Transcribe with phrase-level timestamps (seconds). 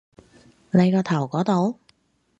[0.71, 1.79] 你個頭度？